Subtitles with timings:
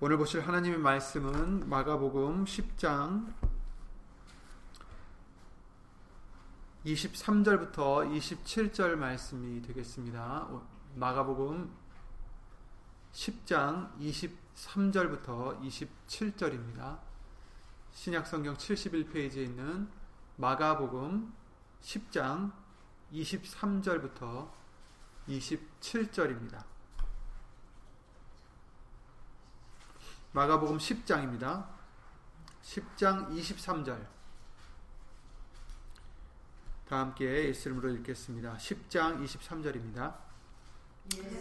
[0.00, 3.34] 오늘 보실 하나님의 말씀은 마가복음 10장
[6.86, 10.46] 23절부터 27절 말씀이 되겠습니다.
[10.94, 11.74] 마가복음
[13.12, 17.00] 10장 23절부터 27절입니다.
[17.90, 19.88] 신약성경 71페이지에 있는
[20.36, 21.34] 마가복음
[21.82, 22.52] 10장
[23.12, 24.48] 23절부터
[25.28, 26.77] 27절입니다.
[30.38, 31.64] 마가복음 10장입니다.
[32.62, 33.98] 10장 23절.
[36.88, 38.56] 다 함께 예수 이름으로 읽겠습니다.
[38.56, 40.14] 10장 23절입니다.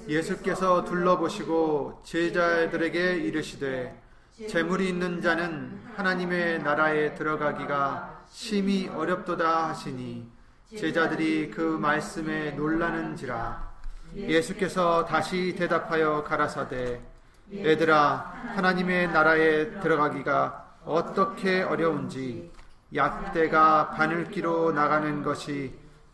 [0.07, 4.02] 예수께서 둘러보시고 제자들에게 이르시되
[4.49, 10.27] 재물이 있는 자는 하나님의 나라에 들어가기가 심히 어렵도다 하시니
[10.75, 13.77] 제자들이 그 말씀에 놀라는지라
[14.16, 17.06] 예수께서 다시 대답하여 가라사대
[17.53, 22.52] 얘들아 하나님의 나라에 들어가기가 어떻게 어려운지
[22.95, 25.73] 약대가 바늘기로 나가는 것이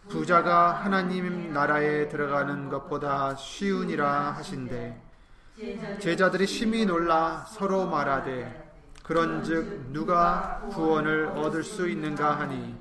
[0.09, 5.02] 부자가 하나님 나라에 들어가는 것보다 쉬우니라 하신대.
[5.99, 12.75] 제자들이 심히 놀라 서로 말하되 그런즉 누가 구원을 얻을 수 있는가 하니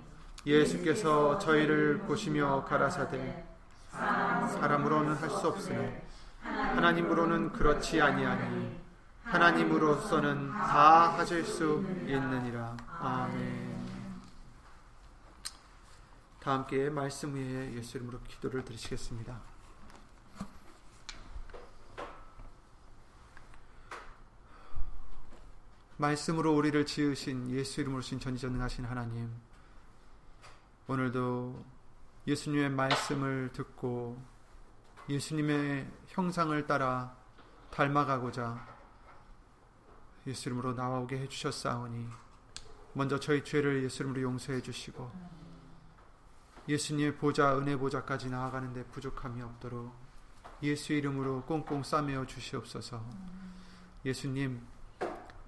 [0.47, 3.45] 예수께서 저희를 보시며 가라사대
[3.91, 5.81] 사람으로는 할 수 없으나
[6.43, 8.81] 하나님으로는 그렇지 아니하니
[9.25, 13.73] 하나님으로서는 다 하실 수 있느니라 아멘.
[16.41, 19.41] 다 함께 말씀 위에 예수 이름으로 기도를 드리시겠습니다.
[25.99, 29.31] 말씀으로 우리를 지으신 예수 이름으로 신 전지전능하신 하나님
[30.89, 31.65] 오늘도
[32.27, 34.21] 예수님의 말씀을 듣고
[35.13, 37.15] 예수님의 형상을 따라
[37.71, 38.67] 닮아가고자
[40.27, 42.09] 예수 이름으로 나오게 해주셨사오니
[42.95, 45.13] 먼저 저희 죄를 예수 이름으로 용서해 주시고
[46.67, 49.95] 예수님의 보좌 은혜 보좌까지 나아가는데 부족함이 없도록
[50.63, 53.05] 예수 이름으로 꽁꽁 싸매어 주시옵소서.
[54.07, 54.67] 예수님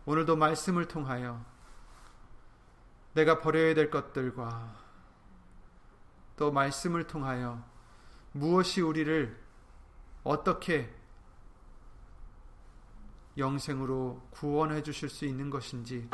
[0.04, 1.42] 오늘도 말씀을 통하여
[3.14, 4.76] 내가 버려야 될 것들과
[6.36, 7.64] 또 말씀을 통하여
[8.32, 9.44] 무엇이 우리를
[10.24, 10.90] 어떻게
[13.36, 16.08] 영생으로 구원해 주실 수 있는 것인지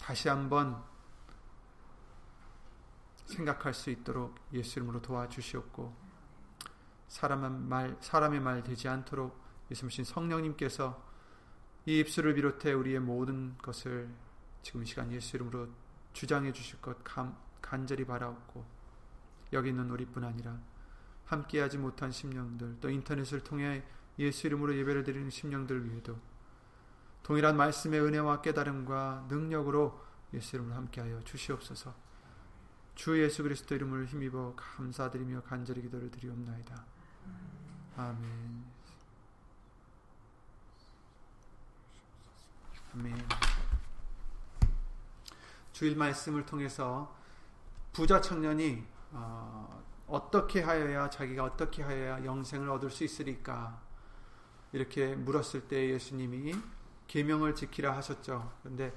[0.00, 0.84] 다시 한번
[3.24, 5.94] 생각할 수 있도록 예수 이름으로 도와주시옵고
[7.08, 9.36] 사람의 말 사람의 말 되지 않도록
[9.70, 11.04] 예수님 성령님께서
[11.86, 14.08] 이 입술을 비롯해 우리의 모든 것을
[14.62, 15.68] 지금 이 시간 예수 이름으로
[16.12, 18.64] 주장해 주실 것 감, 간절히 바라옵고
[19.52, 20.58] 여기 있는 우리뿐 아니라
[21.26, 23.82] 함께하지 못한 심령들 또 인터넷을 통해
[24.18, 26.18] 예수 이름으로 예배를 드리는 심령들 위에도
[27.22, 30.00] 동일한 말씀의 은혜와 깨달음과 능력으로
[30.32, 31.94] 예수 이름으로 함께하여 주시옵소서.
[32.94, 36.84] 주 예수 그리스도 이름을 힘입어 감사드리며 간절히 기도를 드리옵나이다.
[37.96, 38.64] 아멘.
[42.94, 43.28] 아멘.
[45.72, 47.14] 주일 말씀을 통해서
[47.92, 48.82] 부자 청년이
[49.12, 53.80] 어, 어떻게 하여야 자기가 어떻게 하여야 영생을 얻을 수 있으리까
[54.72, 56.54] 이렇게 물었을 때 예수님이
[57.08, 58.52] 계명을 지키라 하셨죠.
[58.62, 58.92] 그런데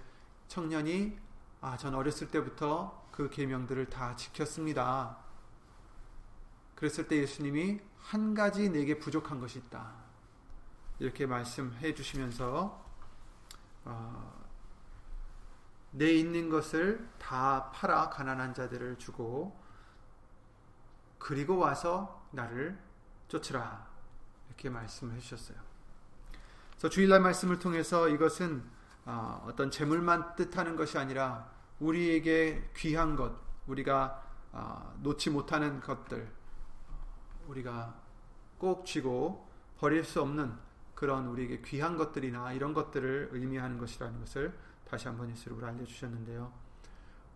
[0.47, 1.17] 청년이
[1.61, 5.17] 아, 전 어렸을 때부터 그 계명들을 다 지켰습니다.
[6.75, 9.93] 그랬을 때 예수님이 한 가지 내게 부족한 것이 있다.
[10.99, 12.85] 이렇게 말씀해 주시면서
[13.85, 14.45] 어,
[15.91, 19.58] 내 있는 것을 다 팔아 가난한 자들을 주고
[21.19, 22.79] 그리고 와서 나를
[23.27, 23.87] 쫓으라
[24.47, 25.57] 이렇게 말씀을 해주셨어요.
[26.71, 28.63] 그래서 주일날 말씀을 통해서 이것은
[29.05, 33.33] 어, 어떤 재물만 뜻하는 것이 아니라 우리에게 귀한 것,
[33.67, 36.31] 우리가 어, 놓지 못하는 것들,
[37.47, 37.95] 우리가
[38.57, 39.47] 꼭 쥐고
[39.77, 40.53] 버릴 수 없는
[40.95, 46.51] 그런 우리에게 귀한 것들이나 이런 것들을 의미하는 것이라는 것을 다시 한번 예수로 알려주셨는데요.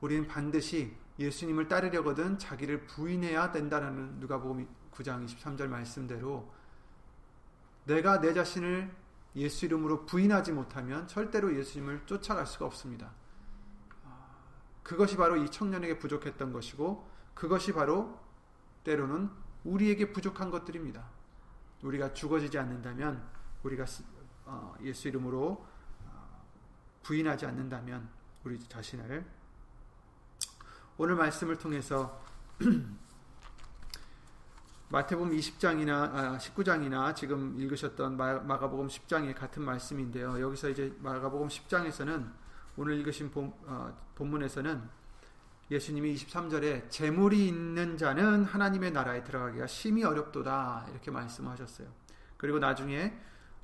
[0.02, 6.52] 우리는 반드시 예수님을 따르려거든 자기를 부인해야 된다는 누가복음 9장 23절 말씀대로
[7.86, 8.92] 내가 내 자신을
[9.36, 13.12] 예수 이름으로 부인하지 못하면 절대로 예수님을 쫓아갈 수가 없습니다.
[14.84, 18.20] 그것이 바로 이 청년에게 부족했던 것이고 그것이 바로
[18.84, 19.30] 때로는
[19.64, 21.06] 우리에게 부족한 것들입니다.
[21.82, 23.26] 우리가 죽어지지 않는다면
[23.64, 23.86] 우리가
[24.46, 25.66] 어, 예수 이름으로
[26.06, 26.46] 어,
[27.02, 28.10] 부인하지 않는다면
[28.44, 29.26] 우리 자신을
[30.96, 32.22] 오늘 말씀을 통해서
[34.90, 40.40] 마태복음 20장이나 아, 19장이나 지금 읽으셨던 마, 가복음 10장의 같은 말씀인데요.
[40.40, 42.32] 여기서 이제 마가복음 10장에서는
[42.78, 44.88] 오늘 읽으신 본, 어, 본문에서는
[45.72, 51.88] 예수님이 23절에 재물이 있는 자는 하나님의 나라에 들어가기가 심히 어렵도다 이렇게 말씀하셨어요.
[52.38, 53.18] 그리고 나중에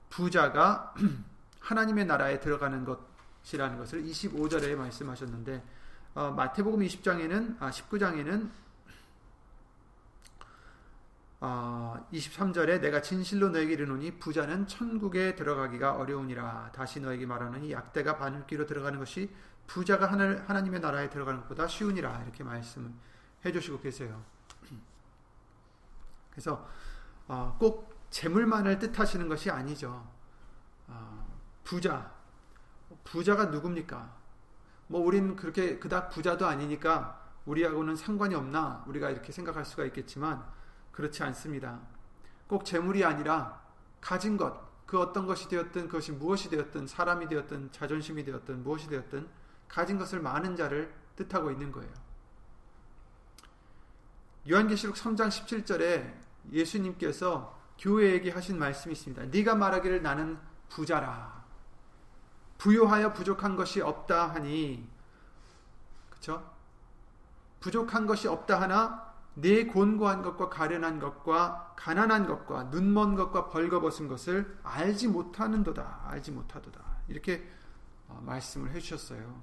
[0.09, 0.95] 부자가
[1.61, 5.63] 하나님의 나라에 들어가는 것이라는 것을 25절에 말씀하셨는데
[6.19, 8.49] 어, 마태복음 20장에는 아 19장에는
[11.39, 18.65] 어, 23절에 내가 진실로 너에게 이르노니 부자는 천국에 들어가기가 어려우니라 다시 너에게 말하노니 약대가 바늘귀로
[18.65, 19.33] 들어가는 것이
[19.65, 24.21] 부자가 하늘, 하나님의 나라에 들어가는 것보다 쉬우니라 이렇게 말씀해 주시고 계세요.
[26.31, 26.67] 그래서
[27.29, 30.05] 어, 꼭 재물만을 뜻하시는 것이 아니죠.
[30.85, 32.13] 어, 부자
[33.05, 34.18] 부자가 누굽니까?
[34.89, 40.43] 뭐 우린 그렇게 그닥 부자도 아니니까 우리하고는 상관이 없나 우리가 이렇게 생각할 수가 있겠지만
[40.91, 41.79] 그렇지 않습니다.
[42.47, 43.61] 꼭 재물이 아니라
[44.01, 49.27] 가진 것, 그 어떤 것이 되었든 그것이 무엇이 되었든 사람이 되었든 자존심이 되었든 무엇이 되었든
[49.67, 51.91] 가진 것을 많은 자를 뜻하고 있는 거예요.
[54.49, 56.11] 요한계시록 3장 17절에
[56.51, 59.25] 예수님께서 교회에게 하신 말씀이 있습니다.
[59.25, 61.38] 네가 말하기를 나는 부자라.
[62.59, 64.87] 부요하여 부족한 것이 없다 하니
[66.11, 66.53] 그렇죠?
[67.61, 74.59] 부족한 것이 없다 하나 내 곤고한 것과 가련한 것과 가난한 것과 눈먼 것과 벌거벗은 것을
[74.63, 76.01] 알지 못하는도다.
[76.07, 76.81] 알지 못하도다.
[77.07, 77.49] 이렇게
[78.07, 79.41] 어, 말씀을 해 주셨어요.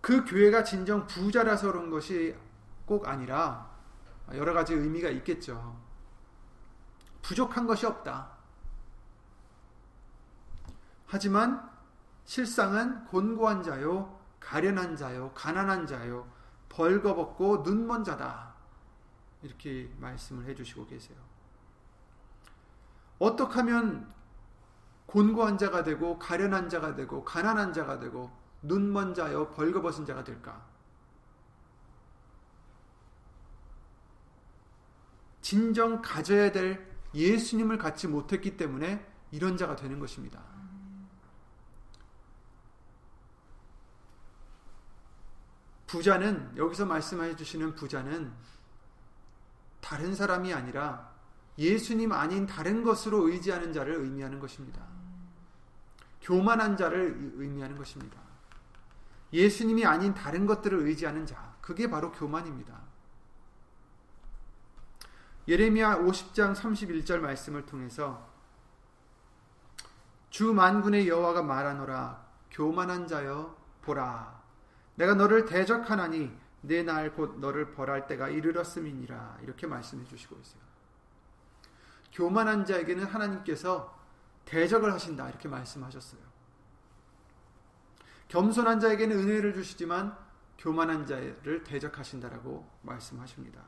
[0.00, 2.36] 그 교회가 진정 부자라서 그런 것이
[2.86, 3.70] 꼭 아니라
[4.34, 5.76] 여러 가지 의미가 있겠죠.
[7.22, 8.39] 부족한 것이 없다.
[11.10, 11.68] 하지만
[12.24, 16.30] 실상은 곤고한 자요, 가련한 자요, 가난한 자요,
[16.68, 18.54] 벌거벗고 눈먼 자다.
[19.42, 21.18] 이렇게 말씀을 해주시고 계세요.
[23.18, 24.08] 어떻게 하면
[25.06, 28.30] 곤고한 자가 되고 가련한 자가 되고 가난한 자가 되고
[28.62, 30.64] 눈먼 자요 벌거벗은 자가 될까?
[35.42, 40.49] 진정 가져야 될 예수님을 갖지 못했기 때문에 이런 자가 되는 것입니다.
[45.90, 48.32] 부자는 여기서 말씀해 주시는 부자는
[49.80, 51.10] 다른 사람이 아니라
[51.58, 54.86] 예수님 아닌 다른 것으로 의지하는 자를 의미하는 것입니다.
[56.22, 58.20] 교만한 자를 의미하는 것입니다.
[59.32, 62.78] 예수님이 아닌 다른 것들을 의지하는 자, 그게 바로 교만입니다.
[65.48, 68.30] 예레미야 50장 31절 말씀을 통해서
[70.28, 74.39] 주 만군의 여호와가 말하노라 교만한 자여 보라
[75.00, 76.30] 내가 너를 대적하나니
[76.60, 80.60] 내 날 곧 너를 벌할 때가 이르렀음이니라 이렇게 말씀해 주시고 있어요.
[82.12, 83.98] 교만한 자에게는 하나님께서
[84.44, 86.20] 대적을 하신다 이렇게 말씀하셨어요.
[88.28, 90.16] 겸손한 자에게는 은혜를 주시지만
[90.58, 93.62] 교만한 자를 대적하신다라고 말씀하십니다.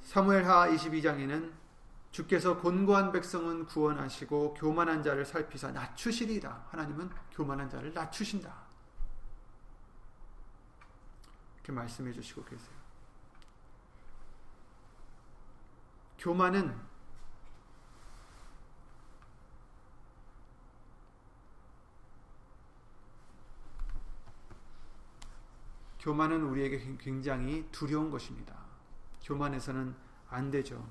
[0.00, 1.52] 사무엘하 22장에는
[2.18, 6.64] 주께서 곤고한 백성은 구원하시고 교만한 자를 살피사 낮추시리다.
[6.70, 8.52] 하나님은 교만한 자를 낮추신다.
[11.54, 12.76] 이렇게 말씀해 주시고 계세요.
[16.18, 16.76] 교만은
[26.00, 28.56] 교만은 우리에게 굉장히 두려운 것입니다.
[29.22, 29.94] 교만해서는
[30.30, 30.84] 안 되죠.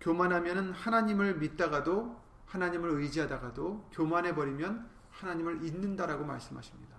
[0.00, 6.96] 교만하면 하나님을 믿다가도 하나님을 의지하다가도 교만해 버리면 하나님을 잊는다라고 말씀하십니다.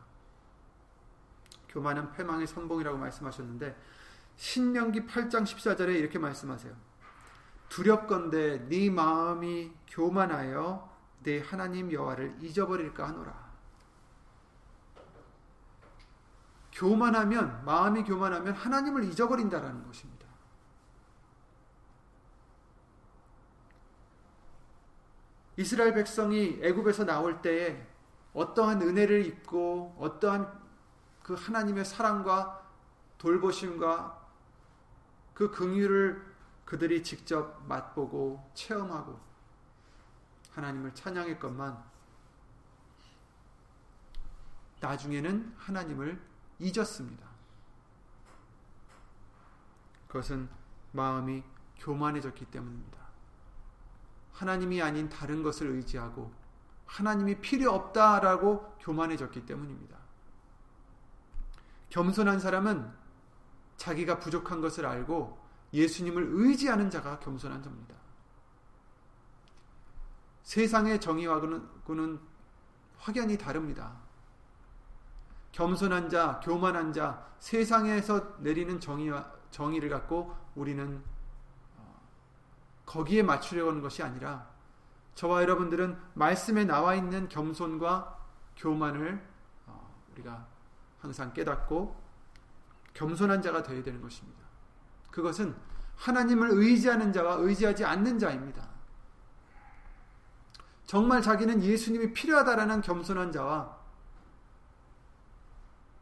[1.69, 3.75] 교만은 패망의 선봉이라고 말씀하셨는데
[4.35, 6.73] 신명기 8장 14절에 이렇게 말씀하세요.
[7.69, 10.89] 두렵건대 네 마음이 교만하여
[11.23, 13.49] 내 하나님 여호와를 잊어버릴까 하노라.
[16.71, 20.28] 교만하면 마음이 교만하면 하나님을 잊어버린다라는 것입니다.
[25.59, 27.85] 이스라엘 백성이 애굽에서 나올 때에
[28.33, 30.57] 어떠한 은혜를 입고 어떠한
[31.21, 32.65] 그 하나님의 사랑과
[33.17, 34.25] 돌보심과
[35.33, 36.25] 그 긍휼을
[36.63, 39.19] 그들이 직접 맛보고 체험하고
[40.53, 41.83] 하나님을 찬양했건만
[44.79, 46.21] 나중에는 하나님을
[46.59, 47.27] 잊었습니다.
[50.07, 50.47] 그것은
[50.93, 51.43] 마음이
[51.79, 53.08] 교만해졌기 때문입니다.
[54.31, 56.31] 하나님이 아닌 다른 것을 의지하고
[56.86, 59.98] 하나님이 필요 없다라고 교만해졌기 때문입니다.
[61.89, 62.91] 겸손한 사람은
[63.77, 65.39] 자기가 부족한 것을 알고
[65.74, 67.95] 예수님을 의지하는 자가 겸손한 자입니다.
[70.43, 71.67] 세상의 정의와는
[72.98, 73.93] 확연히 다릅니다.
[75.51, 81.18] 겸손한 자, 교만한 자, 세상에서 내리는 정의와 정의를 갖고 우리는 어,
[82.89, 84.48] 거기에 맞추려고 하는 것이 아니라
[85.13, 88.17] 저와 여러분들은 말씀에 나와 있는 겸손과
[88.58, 89.24] 교만을
[89.67, 90.48] 어, 우리가
[91.00, 91.96] 항상 깨닫고
[92.96, 94.39] 겸손한 자가 되어야 되는 것입니다.
[95.12, 95.55] 그것은
[95.98, 98.67] 하나님을 의지하는 자와 의지하지 않는 자입니다.
[100.88, 103.77] 정말 자기는 예수님이 필요하다라는 겸손한 자와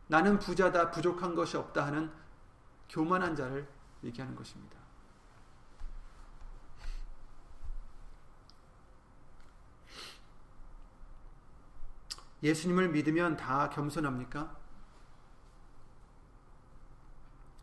[0.07, 2.09] 나는 부자다, 부족한 것이 없다 하는
[2.87, 3.67] 교만한 자를
[4.05, 4.76] 얘기하는 것입니다.
[12.43, 14.55] 예수님을 믿으면 다 겸손합니까?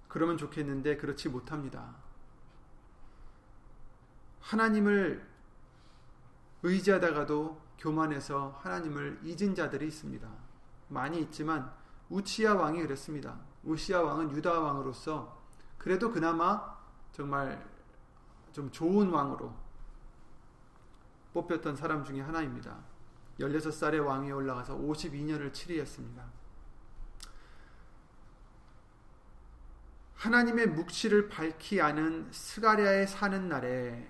[0.09, 1.95] 그러면 좋겠는데 그렇지 못합니다.
[4.41, 5.27] 하나님을
[6.63, 10.29] 의지하다가도 교만해서 하나님을 잊은 자들이 있습니다.
[10.89, 11.73] 많이 있지만
[12.09, 13.39] 우치야 왕이 그랬습니다.
[13.65, 15.43] 우시야 왕은 유다 왕으로서
[15.79, 16.77] 그래도 그나마
[17.13, 17.67] 정말
[18.53, 19.53] 좀 좋은 왕으로
[21.33, 22.94] 뽑혔던 사람 중에 하나입니다.
[23.41, 26.25] 16살의 왕위에 올라가서 52년을 치리했습니다.
[30.17, 34.09] 하나님의 묵시를 밝히 아는 스가랴의 사는 날에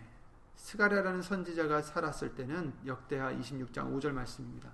[0.56, 4.70] 스가랴라는 선지자가 살았을 때는 역대하 26장 5절 말씀입니다.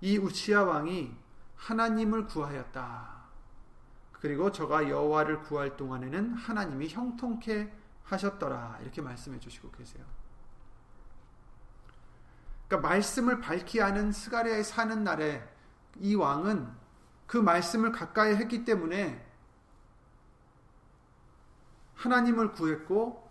[0.00, 1.14] 이 웃시야 왕이
[1.56, 3.18] 하나님을 구하였다.
[4.12, 7.72] 그리고 저가 여호와를 구할 동안에는 하나님이 형통케
[8.04, 8.78] 하셨더라.
[8.82, 10.04] 이렇게 말씀해 주시고 계세요.
[12.68, 15.42] 그러니까 말씀을 밝히 아는 스가랴의 사는 날에
[15.96, 16.68] 이 왕은
[17.26, 19.26] 그 말씀을 가까이 했기 때문에
[21.94, 23.28] 하나님을 구했고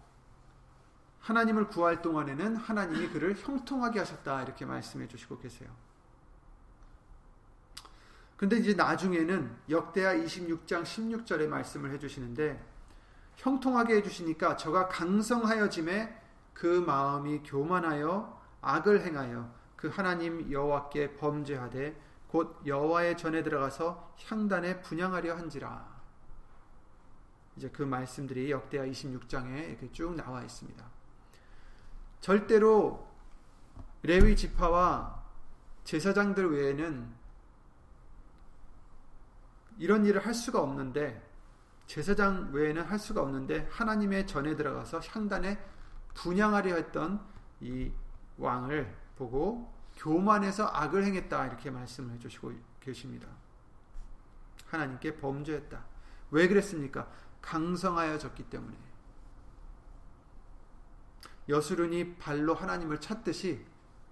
[1.19, 5.69] 하나님을 구할 동안에는 하나님이 그를 형통하게 하셨다 이렇게 말씀해 주시고 계세요.
[8.37, 12.63] 근데 이제 나중에는 역대하 26장 16절에 말씀을 해 주시는데
[13.35, 16.21] 형통하게 해 주시니까 저가 강성하여짐에
[16.53, 21.95] 그 마음이 교만하여 악을 행하여 그 하나님 여호와께 범죄하되
[22.27, 25.97] 곧 여호와의 전에 들어가서 향단에 분양하려 한지라.
[27.55, 30.85] 이제 그 말씀들이 역대하 26장에 이렇게 쭉 나와 있습니다.
[32.19, 33.07] 절대로
[34.03, 35.23] 레위 지파와
[35.83, 37.15] 제사장들 외에는
[39.79, 41.25] 이런 일을 할 수가 없는데
[41.87, 45.57] 제사장 외에는 할 수가 없는데 하나님의 전에 들어가서 향단에
[46.15, 47.25] 분양하려 했던
[47.61, 47.91] 이
[48.37, 53.27] 왕을 보고 교만해서 악을 행했다 이렇게 말씀을 해주시고 계십니다.
[54.67, 55.83] 하나님께 범죄했다.
[56.31, 57.09] 왜 그랬습니까?
[57.41, 58.77] 강성하여 졌기 때문에
[61.49, 63.65] 여수run이 발로 하나님을 찾듯이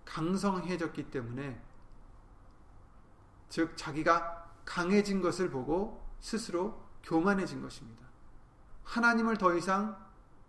[0.06, 1.62] 강성해졌기 때문에
[3.50, 8.06] 즉 자기가 강해진 것을 보고 스스로 교만해진 것입니다.
[8.84, 10.04] 하나님을 더 이상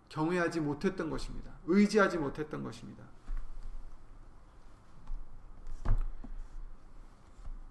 [0.08, 1.52] 경외하지 못했던 것입니다.
[1.66, 3.04] 의지하지 못했던 것입니다.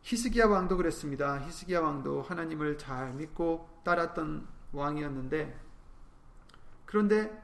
[0.06, 1.40] 히스기야 왕도 그랬습니다.
[1.40, 5.60] 히스기야 왕도 하나님을 잘 믿고 따랐던 왕이었는데
[6.86, 7.44] 그런데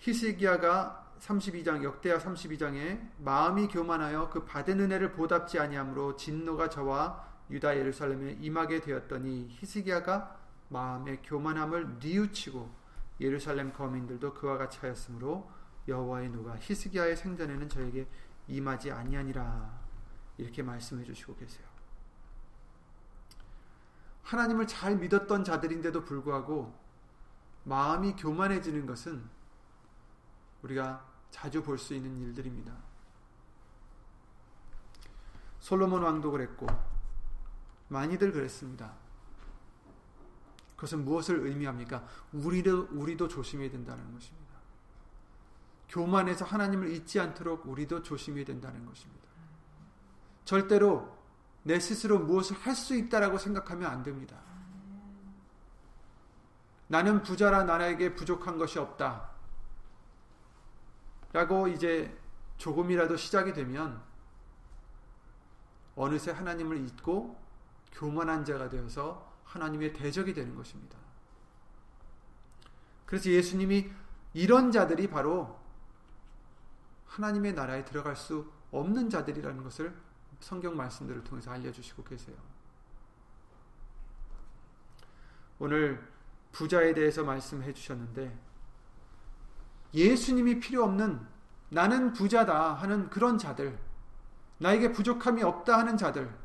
[0.00, 8.38] 히스기야가 32장 역대하 32장에 마음이 교만하여 그 받은 은혜를 보답지 아니하므로 진노가 저와 유다 예루살렘에
[8.40, 12.81] 임하게 되었더니 히스기야가 마음의 교만함을 뉘우치고
[13.20, 15.50] 예루살렘 거민들도 그와 같이 하였으므로
[15.88, 18.06] 여호와의 누가 히스기야의 생전에는 저에게
[18.48, 19.80] 임하지 아니하니라
[20.38, 21.66] 이렇게 말씀해 주시고 계세요.
[24.22, 26.74] 하나님을 잘 믿었던 자들인데도 불구하고
[27.64, 29.28] 마음이 교만해지는 것은
[30.62, 32.72] 우리가 자주 볼 수 있는 일들입니다.
[35.60, 36.66] 솔로몬 왕도 그랬고
[37.88, 39.01] 많이들 그랬습니다.
[40.82, 42.04] 그것은 무엇을 의미합니까?
[42.32, 44.52] 우리도 우리도 조심해야 된다는 것입니다.
[45.88, 49.22] 교만해서 하나님을 잊지 않도록 우리도 조심해야 된다는 것입니다.
[50.44, 51.16] 절대로
[51.62, 54.40] 내 스스로 무엇을 할 수 있다라고 생각하면 안 됩니다.
[56.88, 59.30] 나는 부자라 나에게 부족한 것이 없다.
[61.32, 62.18] 라고 이제
[62.56, 64.02] 조금이라도 시작이 되면
[65.94, 67.40] 어느새 하나님을 잊고
[67.92, 70.96] 교만한 자가 되어서 하나님의 대적이 되는 것입니다.
[73.04, 73.90] 그래서 예수님이
[74.32, 75.60] 이런 자들이 바로
[77.06, 79.94] 하나님의 나라에 들어갈 수 없는 자들이라는 것을
[80.40, 82.36] 성경 말씀들을 통해서 알려주시고 계세요.
[85.58, 86.02] 오늘
[86.52, 88.36] 부자에 대해서 말씀해 주셨는데
[89.92, 91.26] 예수님이 필요 없는
[91.68, 93.78] 나는 부자다 하는 그런 자들,
[94.58, 96.41] 나에게 부족함이 없다 하는 자들,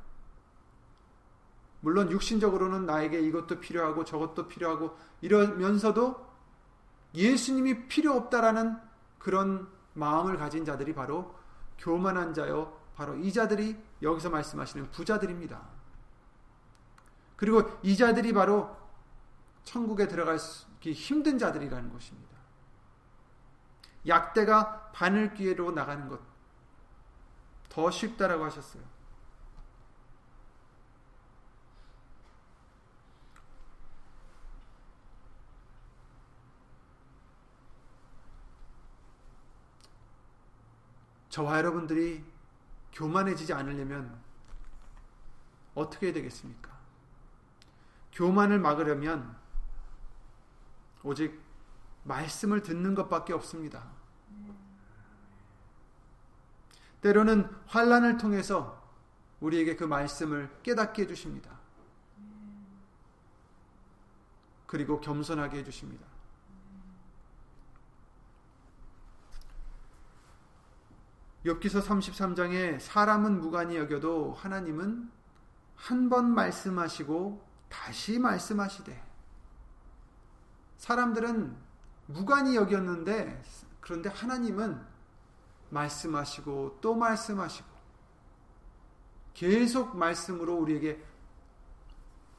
[1.82, 6.26] 물론 육신적으로는 나에게 이것도 필요하고 저것도 필요하고 이러면서도
[7.14, 8.78] 예수님이 필요 없다라는
[9.20, 11.36] 그런 마음을 가진 자들이 바로
[11.78, 12.78] 교만한 자요.
[12.96, 15.62] 바로 이 자들이 여기서 말씀하시는 부자들입니다.
[17.36, 18.76] 그리고 이 자들이 바로
[19.64, 22.36] 천국에 들어가기 힘든 자들이라는 것입니다.
[24.08, 26.38] 약대가 바늘귀로 나가는 것
[27.78, 28.82] 더 쉽다라고 하셨어요.
[41.38, 42.26] 저와 여러분들이
[42.94, 44.20] 교만해지지 않으려면
[45.76, 46.76] 어떻게 해야 되겠습니까?
[48.12, 49.38] 교만을 막으려면
[51.04, 51.40] 오직
[52.06, 53.88] 말씀을 듣는 것밖에 없습니다.
[57.02, 58.84] 때로는 환란을 통해서
[59.40, 61.52] 우리에게 그 말씀을 깨닫게 해주십니다.
[64.66, 66.07] 그리고 겸손하게 해주십니다.
[71.48, 75.10] 엽기서 33장에 사람은 무관히 여겨도 하나님은
[75.76, 79.04] 한 번 말씀하시고 다시 말씀하시되
[80.78, 81.56] 사람들은
[82.08, 83.44] 무관히 여겼는데
[83.80, 84.82] 그런데 하나님은
[85.70, 87.68] 말씀하시고 또 말씀하시고
[89.34, 91.04] 계속 말씀으로 우리에게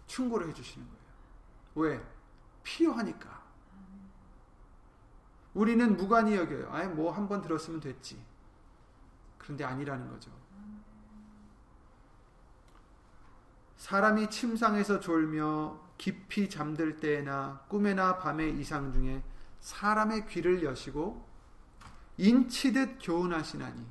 [0.07, 0.87] 충고를 해주시는
[1.75, 1.97] 거예요.
[1.97, 2.07] 왜?
[2.65, 3.43] 필요하니까.
[5.55, 6.73] 우리는 무관히 여겨요.
[6.73, 8.21] 아예 뭐 한 번 들었으면 됐지.
[9.49, 10.31] 그런데 아니라는 거죠.
[13.79, 19.23] 사람이 침상에서 졸며 깊이 잠들 때나 꿈에나 밤의 이상 중에
[19.61, 21.27] 사람의 귀를 여시고
[22.19, 23.87] 인치듯 교훈하시나니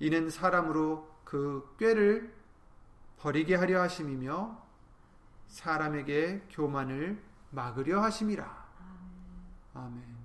[0.00, 2.34] 이는 사람으로 그 꾀를
[3.18, 4.66] 버리게 하려 하심이며
[5.46, 8.68] 사람에게 교만을 막으려 하심이라.
[9.74, 10.19] 아멘.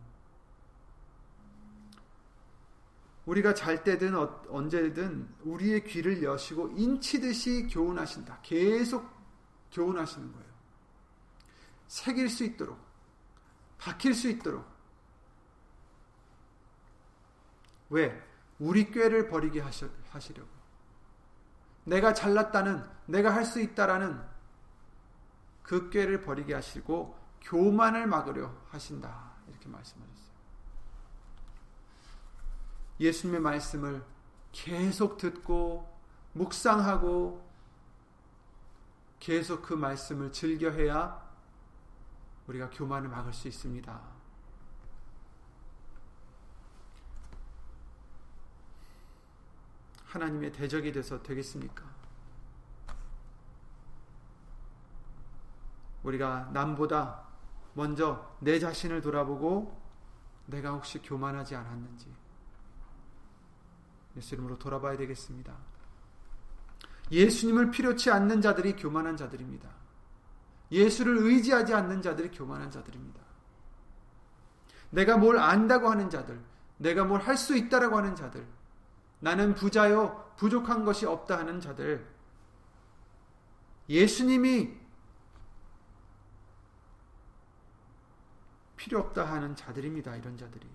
[3.26, 8.40] 우리가 잘 때든 어, 언제든 우리의 귀를 여시고 인치듯이 교훈하신다.
[8.44, 9.10] 계속
[9.72, 10.46] 교훈하시는 거예요.
[11.88, 12.80] 새길 수 있도록,
[13.78, 14.66] 박힐 수 있도록.
[17.90, 18.22] 왜?
[18.60, 20.50] 우리 꾀를 버리게 하시려고.
[21.84, 24.20] 내가 잘났다는, 내가 할 수 있다라는
[25.62, 29.34] 그 꾀를 버리게 하시고 교만을 막으려 하신다.
[29.50, 30.25] 이렇게 말씀하셨어요.
[33.00, 34.04] 예수님의 말씀을
[34.52, 35.94] 계속 듣고
[36.34, 37.46] 묵상하고
[39.20, 41.26] 계속 그 말씀을 즐겨해야
[42.48, 44.02] 우리가 교만을 막을 수 있습니다.
[50.06, 51.84] 하나님의 대적이 돼서 되겠습니까?
[56.04, 57.26] 우리가 남보다
[57.74, 59.82] 먼저 내 자신을 돌아보고
[60.46, 62.14] 내가 혹시 교만하지 않았는지
[64.17, 65.56] 예수 이름으로 돌아봐야 되겠습니다.
[67.12, 69.69] 예수님을 필요치 않는 자들이 교만한 자들입니다.
[70.71, 73.21] 예수를 의지하지 않는 자들이 교만한 자들입니다.
[74.89, 76.39] 내가 뭘 안다고 하는 자들,
[76.78, 78.47] 내가 뭘 할 수 있다라고 하는 자들,
[79.19, 82.08] 나는 부자요, 부족한 것이 없다 하는 자들,
[83.89, 84.73] 예수님이
[88.78, 90.15] 필요 없다 하는 자들입니다.
[90.15, 90.67] 이런 자들이.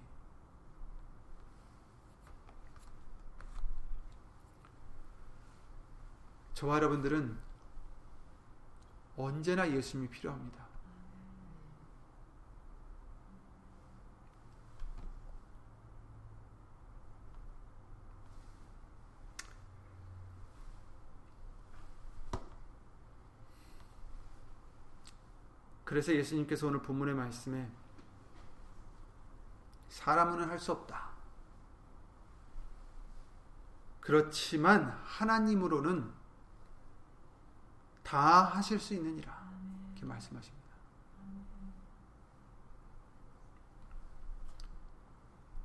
[6.60, 7.38] 저와 여러분들은
[9.16, 10.66] 언제나 예수님이 필요합니다.
[25.86, 27.70] 그래서 예수님께서 오늘 본문의 말씀에
[29.88, 31.08] 사람은 할 수 없다.
[34.00, 36.19] 그렇지만 하나님으로는
[38.10, 39.32] 다 하실 수 있느니라.
[39.92, 40.66] 이렇게 말씀하십니다.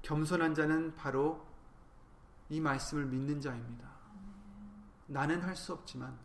[0.04, 1.44] 겸손한 자는 바로
[2.50, 3.90] 이 말씀을 믿는 자입니다.
[5.08, 6.16] 나는 할 수 없지만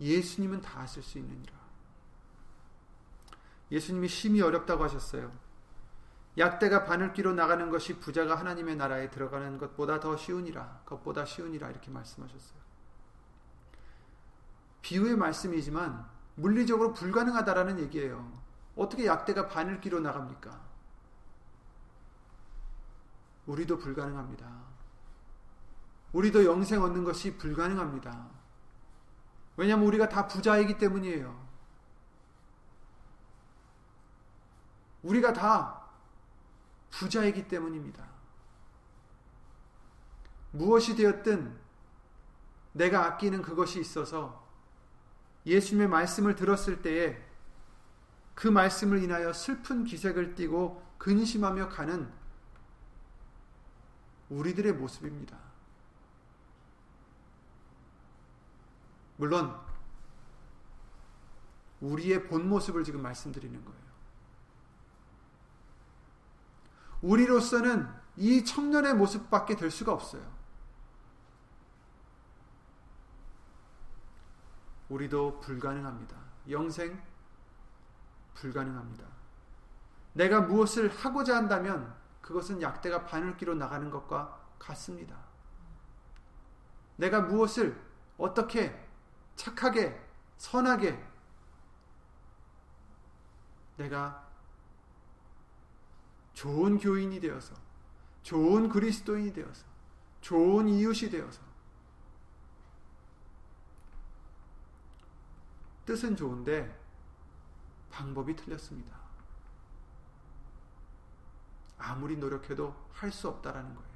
[0.00, 1.54] 예수님은 다 하실 수 있느니라.
[3.70, 5.30] 예수님이 심히 어렵다고 하셨어요.
[6.36, 10.80] 약대가 바늘기로 나가는 것이 부자가 하나님의 나라에 들어가는 것보다 더 쉬우니라.
[10.84, 12.63] 그것보다 쉬우니라 이렇게 말씀하셨어요.
[14.84, 18.30] 비유의 말씀이지만 물리적으로 불가능하다라는 얘기예요.
[18.76, 20.60] 어떻게 약대가 바늘기로 나갑니까?
[23.46, 24.46] 우리도 불가능합니다.
[26.12, 28.28] 우리도 영생 얻는 것이 불가능합니다.
[29.56, 31.44] 왜냐하면 우리가 다 부자이기 때문이에요.
[35.02, 35.82] 우리가 다
[36.90, 38.04] 부자이기 때문입니다.
[40.50, 41.58] 무엇이 되었든
[42.72, 44.43] 내가 아끼는 그것이 있어서
[45.46, 47.22] 예수님의 말씀을 들었을 때에
[48.34, 52.10] 그 말씀을 인하여 슬픈 기색을 띠고 근심하며 가는
[54.30, 55.38] 우리들의 모습입니다.
[59.16, 59.54] 물론
[61.80, 63.84] 우리의 본 모습을 지금 말씀드리는 거예요.
[67.02, 70.33] 우리로서는 이 청년의 모습밖에 될 수가 없어요.
[74.88, 76.16] 우리도 불가능합니다.
[76.50, 77.00] 영생
[78.34, 79.04] 불가능합니다.
[80.12, 85.16] 내가 무엇을 하고자 한다면 그것은 약대가 바늘기로 나가는 것과 같습니다.
[86.96, 87.80] 내가 무엇을
[88.16, 88.88] 어떻게
[89.36, 90.00] 착하게
[90.36, 91.04] 선하게
[93.76, 94.24] 내가
[96.32, 97.54] 좋은 교인이 되어서
[98.22, 99.66] 좋은 그리스도인이 되어서
[100.20, 101.42] 좋은 이웃이 되어서
[105.84, 106.80] 뜻은 좋은데
[107.90, 108.96] 방법이 틀렸습니다.
[111.78, 113.88] 아무리 노력해도 할 수 없다라는 거예요.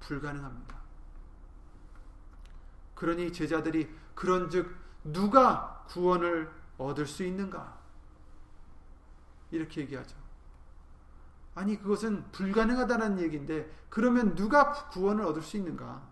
[0.00, 0.76] 불가능합니다.
[2.94, 7.80] 그러니 제자들이 그런즉 누가 구원을 얻을 수 있는가?
[9.50, 10.16] 이렇게 얘기하죠.
[11.54, 16.11] 아니 그것은 불가능하다는 얘기인데 그러면 누가 구원을 얻을 수 있는가?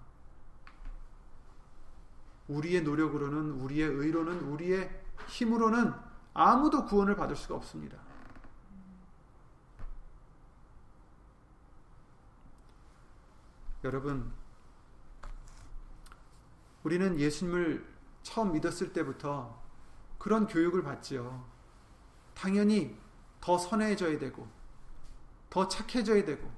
[2.51, 5.93] 우리의 노력으로는 우리의 의로는 우리의 힘으로는
[6.35, 7.99] 아무도 구원을 받을 수가 없습니다.
[13.85, 14.31] 여러분
[16.83, 17.87] 우리는 예수님을
[18.23, 19.59] 처음 믿었을 때부터
[20.19, 21.49] 그런 교육을 받지요.
[22.35, 22.99] 당연히
[23.41, 24.47] 더 선해져야 되고
[25.49, 26.51] 더 착해져야 되고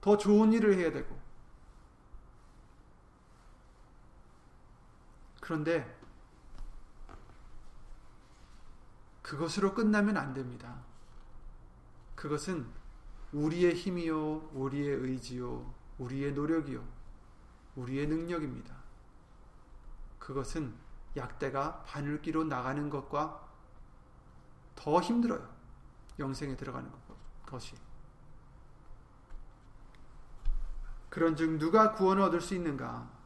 [0.00, 1.18] 더 좋은 일을 해야 되고
[5.50, 5.98] 그런데
[9.20, 10.80] 그것으로 끝나면 안 됩니다.
[12.14, 12.68] 그것은
[13.32, 16.84] 우리의 힘이요, 우리의 의지요, 우리의 노력이요,
[17.74, 18.76] 우리의 능력입니다.
[20.20, 20.72] 그것은
[21.16, 23.48] 약대가 바늘기로 나가는 것과
[24.76, 25.52] 더 힘들어요.
[26.20, 26.88] 영생에 들어가는
[27.46, 27.74] 것이.
[31.08, 33.19] 그런즉 누가 구원을 얻을 수 있는가?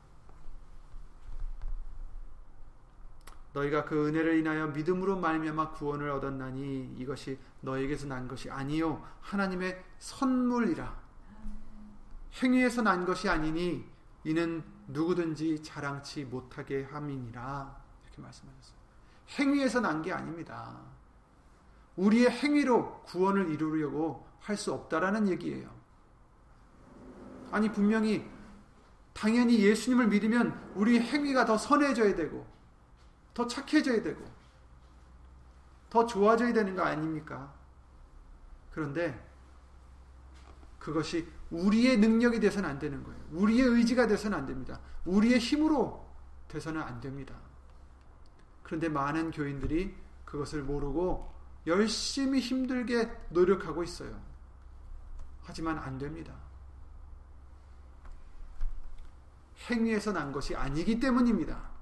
[3.55, 11.05] 너희가 그 은혜를 인하여 믿음으로 말미암아 구원을 얻었나니 이것이 너에게서 난 것이 아니요 하나님의 선물이라.
[12.43, 13.85] 행위에서 난 것이 아니니
[14.25, 17.77] 이는 누구든지 자랑치 못하게 함이니라.
[18.05, 18.77] 이렇게 말씀하셨어요.
[19.39, 20.77] 행위에서 난 게 아닙니다.
[21.97, 25.71] 우리의 행위로 구원을 이루려고 할 수 없다라는 얘기예요.
[27.51, 28.29] 아니 분명히
[29.15, 32.45] 당연히 예수님을 믿으면 우리 행위가 더 선해져야 되고
[33.35, 34.25] 더 착해져야 되고
[35.91, 37.53] 더 좋아져야 되는 거 아닙니까?
[38.73, 39.25] 그런데
[40.79, 43.21] 그것이 우리의 능력이 돼서는 안 되는 거예요.
[43.33, 44.81] 우리의 의지가 돼서는 안 됩니다.
[45.05, 46.05] 우리의 힘으로
[46.49, 47.35] 돼서는 안 됩니다.
[48.63, 49.95] 그런데 많은 교인들이
[50.25, 51.33] 그것을 모르고
[51.67, 54.21] 열심히 힘들게 노력하고 있어요.
[55.43, 56.35] 하지만 안 됩니다.
[59.71, 61.74] 행위에서 난 것이 아니기 때문입니다.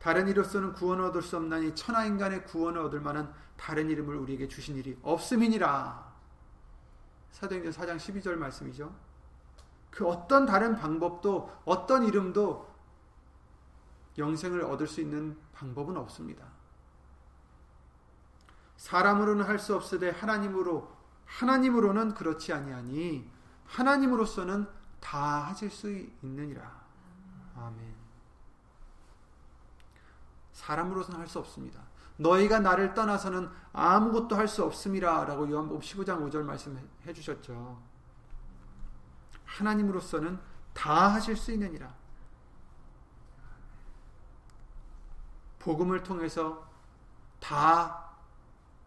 [0.00, 4.76] 다른 이로서는 구원을 얻을 수 없나니 천하 인간의 구원을 얻을 만한 다른 이름을 우리에게 주신
[4.76, 6.10] 일이 없음이니라.
[7.32, 8.94] 사도행전 4장 12절 말씀이죠.
[9.90, 12.66] 그 어떤 다른 방법도 어떤 이름도
[14.16, 16.46] 영생을 얻을 수 있는 방법은 없습니다.
[18.78, 23.30] 사람으로는 할 수 없으되 하나님으로 하나님으로는 그렇지 아니하니
[23.66, 24.66] 하나님으로서는
[24.98, 25.90] 다 하실 수
[26.22, 26.80] 있느니라.
[27.54, 27.99] 아멘.
[30.60, 31.82] 사람으로서는 할 수 없습니다.
[32.16, 37.80] 너희가 나를 떠나서는 아무것도 할 수 없음이라 라고 요한복음 15장 5절 말씀해 주셨죠.
[39.46, 40.38] 하나님으로서는
[40.74, 41.92] 다 하실 수 있느니라.
[45.58, 46.68] 복음을 통해서
[47.38, 48.10] 다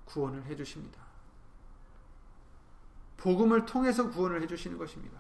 [0.06, 1.02] 구원을 해 주십니다.
[3.18, 5.20] 복음을 통해서 구원을 해 주시는 것입니다.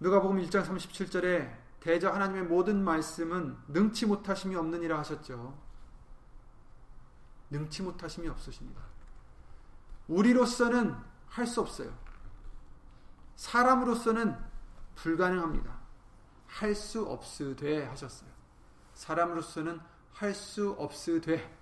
[0.00, 5.54] 누가복음 1장 37절에 대저 하나님의 모든 말씀은 능치 못하심이 없느니라 하셨죠.
[7.50, 8.80] 능치 못하심이 없으십니다.
[10.08, 10.96] 우리로서는
[11.28, 11.94] 할 수 없어요.
[13.36, 14.34] 사람으로서는
[14.94, 15.78] 불가능합니다.
[16.46, 18.30] 할 수 없으되 하셨어요.
[18.94, 19.78] 사람으로서는
[20.14, 21.54] 할 수 없으되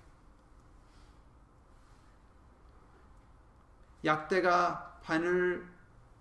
[4.04, 5.68] 약대가 바늘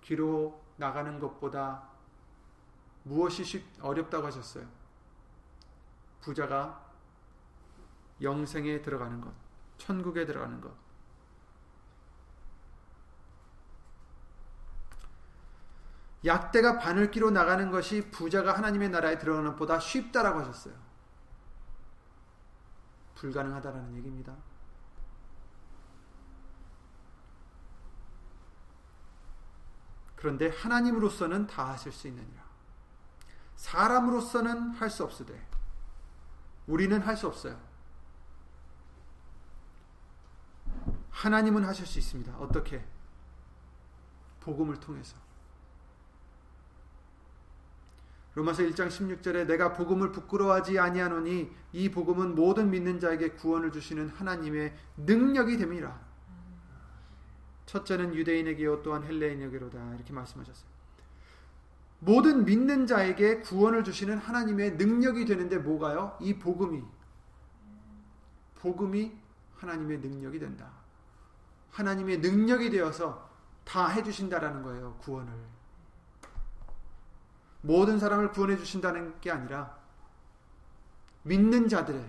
[0.02, 1.91] 귀로 나가는 것보다
[3.04, 4.68] 무엇이 쉽, 어렵다고 하셨어요?
[6.22, 6.90] 부자가
[8.22, 9.34] 영생에 들어가는 것,
[9.78, 10.72] 천국에 들어가는 것.
[16.24, 20.76] 약대가 바늘기로 나가는 것이 부자가 하나님의 나라에 들어가는 것보다 쉽다라고 하셨어요.
[23.16, 24.36] 불가능하다라는 얘기입니다.
[30.16, 32.41] 그런데 하나님으로서는 다 하실 수 있느니라.
[33.56, 35.48] 사람으로서는 할 수 없으되
[36.68, 37.60] 우리는 할 수 없어요.
[41.12, 42.36] 하나님은 하실 수 있습니다.
[42.38, 42.84] 어떻게?
[44.40, 45.16] 복음을 통해서.
[48.34, 54.74] 로마서 1장 16절에 내가 복음을 부끄러워하지 아니하노니 이 복음은 모든 믿는 자에게 구원을 주시는 하나님의
[54.98, 56.00] 능력이 됨이라.
[57.66, 60.71] 첫째는 유대인에게요 또한 헬레인에게로다 이렇게 말씀하셨어요.
[62.04, 66.18] 모든 믿는 자에게 구원을 주시는 하나님의 능력이 되는데 뭐가요?
[66.20, 66.84] 이 복음이
[68.56, 69.12] 복음이
[69.58, 70.72] 하나님의 능력이 된다.
[71.70, 73.30] 하나님의 능력이 되어서
[73.64, 74.96] 다 해주신다라는 거예요.
[75.02, 75.32] 구원을
[77.62, 79.78] 모든 사람을 구원해 주신다는 게 아니라
[81.22, 82.04] 믿는 자들의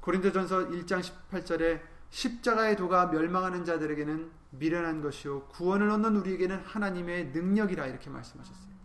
[0.00, 8.10] 고린도전서 1장 18절에 십자가의 도가 멸망하는 자들에게는 미련한 것이요 구원을 얻는 우리에게는 하나님의 능력이라 이렇게
[8.10, 8.76] 말씀하셨어요.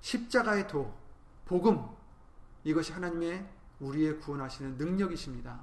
[0.00, 0.96] 십자가의 도,
[1.44, 1.84] 복음
[2.64, 3.48] 이것이 하나님의
[3.80, 5.60] 우리의 구원하시는 능력이십니다.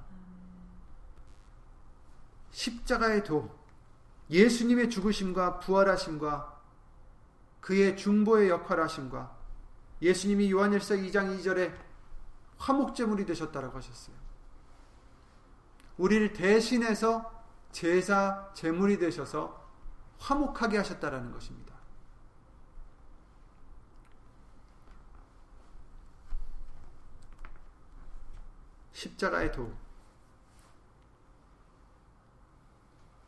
[2.52, 3.58] 십자가의 도,
[4.30, 6.62] 예수님의 죽으심과 부활하심과
[7.62, 9.38] 그의 중보의 역할하심과
[10.02, 11.73] 예수님이 요한일서 2장 2절에
[12.58, 14.23] 화목제물이 되셨다라고 하셨어요.
[15.97, 17.32] 우리를 대신해서
[17.71, 19.62] 제사 제물이 되셔서
[20.19, 21.73] 화목하게 하셨다라는 것입니다.
[28.93, 29.75] 십자가의 도.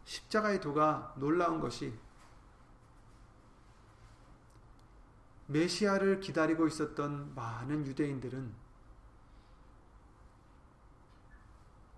[0.06, 1.94] 십자가의 도가 놀라운 것이
[5.48, 8.65] 메시아를 기다리고 있었던 많은 유대인들은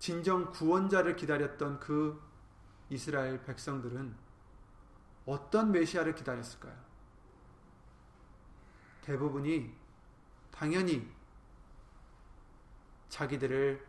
[0.08, 2.18] 진정 구원자를 기다렸던 그
[2.88, 4.16] 이스라엘 백성들은
[5.26, 6.74] 어떤 메시아를 기다렸을까요?
[9.02, 9.70] 대부분이
[10.50, 11.12] 당연히
[13.10, 13.86] 자기들을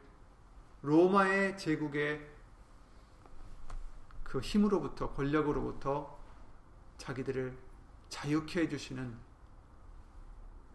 [0.81, 2.29] 로마의 제국의
[4.25, 6.19] 그 힘으로부터 권력으로부터
[6.97, 7.57] 자기들을
[8.09, 9.17] 자유케 해주시는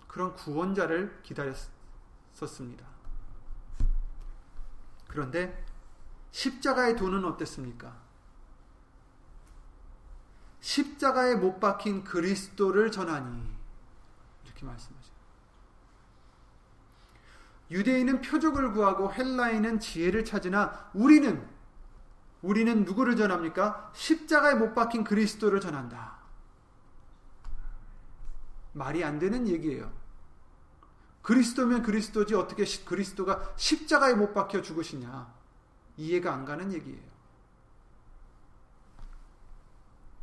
[0.08, 2.93] 그런 구원자를 기다렸었습니다.
[5.14, 5.64] 그런데
[6.32, 7.96] 십자가의 도는 어땠습니까?
[10.58, 13.48] 십자가에 못 박힌 그리스도를 전하니
[14.44, 15.12] 이렇게 말씀하죠.
[17.70, 21.48] 유대인은 표적을 구하고 헬라인은 지혜를 찾으나 우리는
[22.42, 23.92] 우리는 누구를 전합니까?
[23.94, 26.18] 십자가에 못 박힌 그리스도를 전한다.
[28.72, 29.92] 말이 안 되는 얘기예요.
[31.24, 35.32] 그리스도면 그리스도지 어떻게 그리스도가 십자가에 못 박혀 죽으시냐.
[35.96, 37.02] 이해가 안 가는 얘기예요.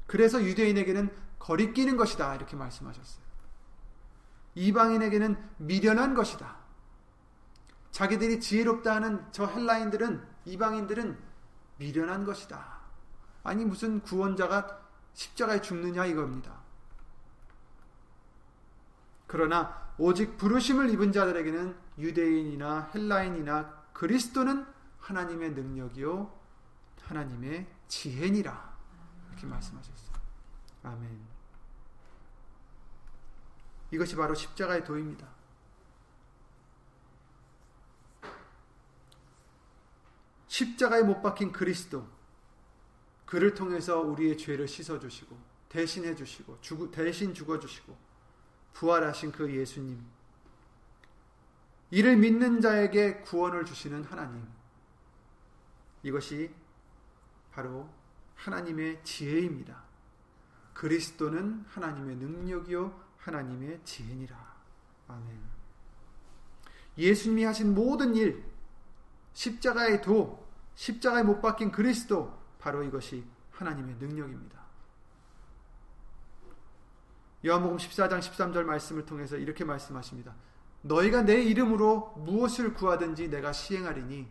[0.05, 2.35] 그래서 유대인에게는 거리끼는 것이다.
[2.35, 3.23] 이렇게 말씀하셨어요.
[4.53, 6.57] 이방인에게는 미련한 것이다.
[7.89, 11.17] 자기들이 지혜롭다 하는 저 헬라인들은, 이방인들은
[11.77, 12.79] 미련한 것이다.
[13.43, 14.81] 아니, 무슨 구원자가
[15.13, 16.61] 십자가에 죽느냐 이겁니다.
[19.25, 24.65] 그러나 오직 부르심을 입은 자들에게는 유대인이나 헬라인이나 그리스도는
[24.97, 26.41] 하나님의 능력이요
[27.03, 28.77] 하나님의 지혜니라
[29.27, 30.15] 이렇게 말씀하셨어요.
[30.81, 31.21] 아멘.
[33.91, 35.27] 이것이 바로 십자가의 도입니다.
[40.47, 42.07] 십자가에 못 박힌 그리스도
[43.27, 45.37] 그를 통해서 우리의 죄를 씻어 주시고
[45.69, 48.11] 대신해 주시고 대신 죽어 주시고
[48.73, 50.03] 부활하신 그 예수님.
[51.91, 54.47] 이를 믿는 자에게 구원을 주시는 하나님.
[56.03, 56.53] 이것이
[57.51, 57.89] 바로
[58.36, 59.84] 하나님의 지혜입니다.
[60.73, 64.36] 그리스도는 하나님의 능력이요 하나님의 지혜니라.
[65.10, 65.39] 아멘.
[66.97, 68.43] 예수님이 하신 모든 일,
[69.34, 74.61] 십자가의 도, 십자가에 못 박힌 그리스도, 바로 이것이 하나님의 능력입니다.
[77.45, 80.36] 요한복음 14장 13절 말씀을 통해서 이렇게 말씀하십니다.
[80.84, 84.27] 너희가 내 이름으로 무엇을 구하든지 내가 시행하리니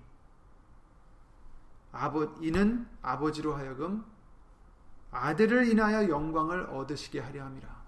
[1.93, 4.05] 아버 이는 아버지로 하여금
[5.11, 7.81] 아들을 인하여 영광을 얻으시게 하려 함이라.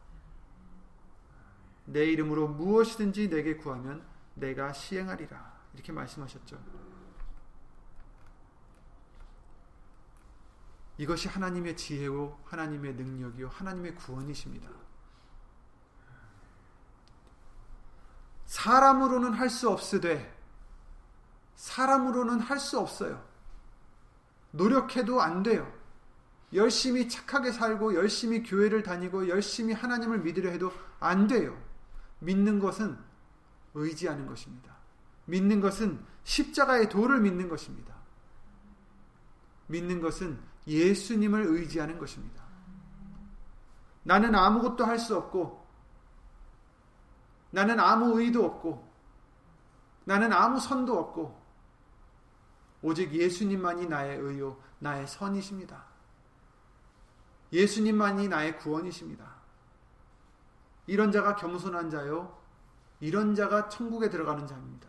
[1.84, 4.04] 내 이름으로 무엇이든지 내게 구하면
[4.34, 5.52] 내가 시행하리라.
[5.74, 6.58] 이렇게 말씀하셨죠.
[10.98, 14.81] 이것이 하나님의 지혜요, 하나님의 능력이요, 하나님의 구원이십니다.
[18.52, 20.30] 사람으로는 할 수 없으되,
[21.56, 23.24] 사람으로는 할 수 없어요.
[24.50, 25.72] 노력해도 안 돼요.
[26.52, 31.58] 열심히 착하게 살고, 열심히 교회를 다니고, 열심히 하나님을 믿으려 해도 안 돼요.
[32.18, 32.98] 믿는 것은
[33.72, 34.76] 의지하는 것입니다.
[35.24, 37.94] 믿는 것은 십자가의 도를 믿는 것입니다.
[39.68, 42.42] 믿는 것은 예수님을 의지하는 것입니다.
[44.02, 45.61] 나는 아무것도 할 수 없고,
[47.52, 48.92] 나는 아무 의도 없고,
[50.04, 51.40] 나는 아무 선도 없고,
[52.82, 55.84] 오직 예수님만이 나의 의요, 나의 선이십니다.
[57.52, 59.30] 예수님만이 나의 구원이십니다.
[60.86, 62.36] 이런 자가 겸손한 자요,
[62.98, 64.88] 이런 자가 천국에 들어가는 자입니다.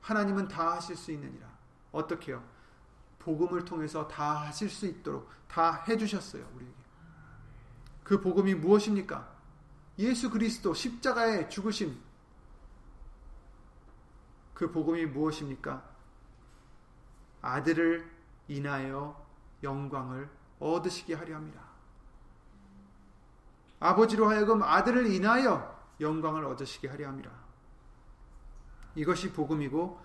[0.00, 1.46] 하나님은 다 하실 수 있느니라.
[1.90, 2.42] 어떻게요?
[3.18, 6.76] 복음을 통해서 다 하실 수 있도록 다 해주셨어요, 우리에게.
[8.04, 9.35] 그 복음이 무엇입니까?
[9.98, 11.98] 예수 그리스도 십자가에 죽으심.
[14.54, 15.82] 그 복음이 무엇입니까?
[17.42, 18.10] 아들을
[18.48, 19.26] 인하여
[19.62, 20.28] 영광을
[20.58, 21.60] 얻으시게 하려 합니다.
[23.80, 27.30] 아버지로 하여금 아들을 인하여 영광을 얻으시게 하려 함이라.
[28.94, 30.00] 이것이 복음이고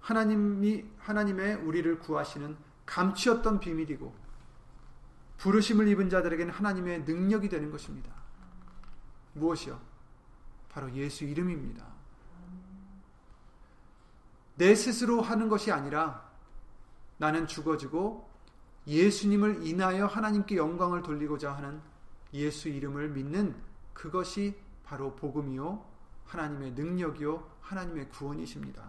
[0.00, 2.56] 하나님이 하나님의 우리를 구하시는
[2.86, 4.14] 감추었던 비밀이고
[5.38, 8.25] 부르심을 입은 자들에게는 하나님의 능력이 되는 것입니다.
[9.36, 9.80] 무엇이요?
[10.68, 11.84] 바로 예수 이름입니다.
[14.56, 16.28] 내 스스로 하는 것이 아니라
[17.18, 18.28] 나는 죽어지고
[18.86, 21.80] 예수님을 인하여 하나님께 영광을 돌리고자 하는
[22.32, 23.54] 예수 이름을 믿는
[23.92, 25.84] 그것이 바로 복음이요
[26.26, 28.82] 하나님의 능력이요 하나님의 구원이십니다.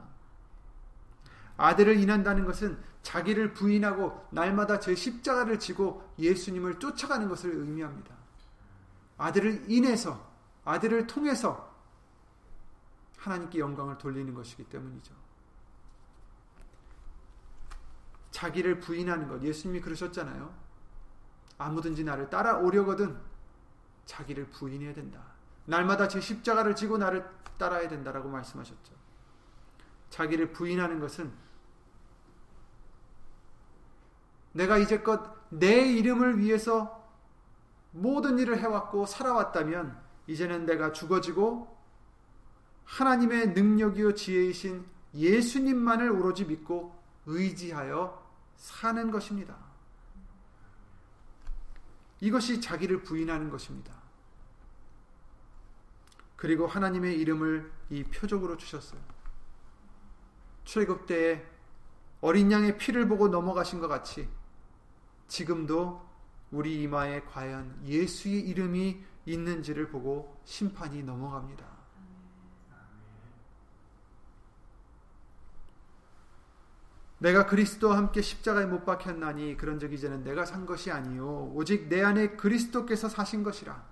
[1.58, 8.14] 아들을 인한다는 것은 자기를 부인하고 날마다 제 십자가를 지고 예수님을 쫓아가는 것을 의미합니다.
[9.18, 10.27] 아들을 인해서
[10.68, 11.74] 아들을 통해서
[13.18, 15.16] 하나님께 영광을 돌리는 것이기 때문이죠.
[18.32, 20.54] 자기를 부인하는 것 예수님이 그러셨잖아요.
[21.58, 23.18] 아무든지 나를 따라오려거든
[24.06, 25.22] 자기를 부인해야 된다.
[25.66, 27.28] 날마다 제 십자가를 지고 나를
[27.58, 28.94] 따라야 된다라고 말씀하셨죠.
[30.10, 31.32] 자기를 부인하는 것은
[34.52, 37.08] 내가 이제껏 내 이름을 위해서
[37.92, 41.76] 모든 일을 해왔고 살아왔다면 이제는 내가 죽어지고
[42.86, 49.58] 하나님의 능력이요 지혜이신 예수님만을 오로지 믿고 의지하여 사는 것입니다.
[52.20, 53.94] 이것이 자기를 부인하는 것입니다.
[56.36, 59.00] 그리고 하나님의 이름을 이 표적으로 주셨어요.
[60.64, 61.46] 출애굽 때에
[62.22, 64.28] 어린 양의 피를 보고 넘어가신 것 같이
[65.28, 66.06] 지금도
[66.52, 71.78] 우리 이마에 과연 예수의 이름이 있는지를 보고 심판이 넘어갑니다.
[77.20, 82.04] 내가 그리스도와 함께 십자가에 못 박혔나니 그런 적 이제는 내가 산 것이 아니요 오직 내
[82.04, 83.84] 안에 그리스도께서 사신 것이라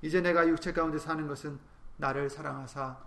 [0.00, 1.58] 이제 내가 육체 가운데 사는 것은
[1.98, 2.98] 나를 사랑하사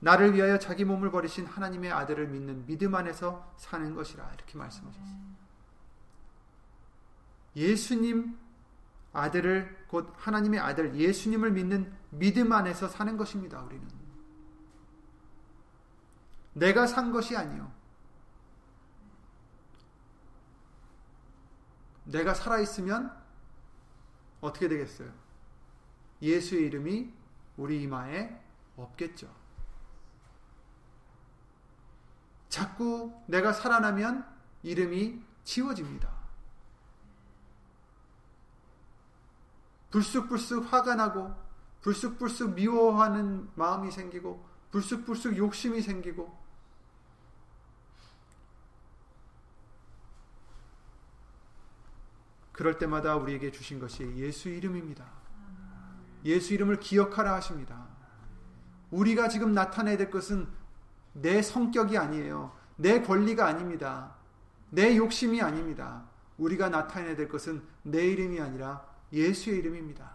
[0.00, 5.16] 나를 위하여 자기 몸을 버리신 하나님의 아들을 믿는 믿음 안에서 사는 것이라 이렇게 말씀하셨어요.
[7.54, 8.36] 예수님
[9.12, 13.60] 아들을 곧 하나님의 아들 예수님을 믿는 믿음 안에서 사는 것입니다.
[13.62, 13.86] 우리는
[16.54, 17.72] 내가 산 것이 아니요
[22.04, 23.14] 내가 살아 있으면
[24.40, 25.12] 어떻게 되겠어요?
[26.20, 27.12] 예수의 이름이
[27.56, 28.40] 우리 이마에
[28.76, 29.32] 없겠죠.
[32.48, 34.26] 자꾸 내가 살아나면
[34.62, 36.21] 이름이 지워집니다.
[39.92, 41.32] 불쑥불쑥 화가 나고
[41.82, 46.42] 불쑥불쑥 미워하는 마음이 생기고 불쑥불쑥 욕심이 생기고
[52.52, 55.04] 그럴 때마다 우리에게 주신 것이 예수 이름입니다.
[56.24, 57.88] 예수 이름을 기억하라 하십니다.
[58.90, 60.48] 우리가 지금 나타내야 될 것은
[61.12, 62.54] 내 성격이 아니에요.
[62.76, 64.14] 내 권리가 아닙니다.
[64.70, 66.04] 내 욕심이 아닙니다.
[66.38, 70.10] 우리가 나타내야 될 것은 내 이름이 아니라 예수의 이름입니다.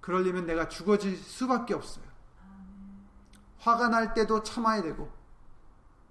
[0.00, 2.04] 그러려면 내가 죽어질 수밖에 없어요.
[3.58, 5.10] 화가 날 때도 참아야 되고,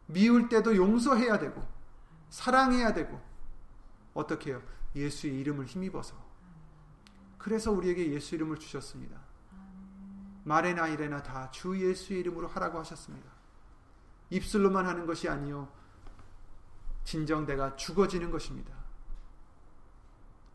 [0.07, 1.65] 미울 때도 용서해야 되고,
[2.29, 3.21] 사랑해야 되고,
[4.13, 4.61] 어떻게 해요?
[4.95, 6.15] 예수의 이름을 힘입어서.
[7.37, 9.19] 그래서 우리에게 예수 이름을 주셨습니다.
[10.43, 13.29] 말에나 이래나 다 주 예수의 이름으로 하라고 하셨습니다.
[14.29, 15.67] 입술로만 하는 것이 아니요.
[17.03, 18.73] 진정 내가 죽어지는 것입니다.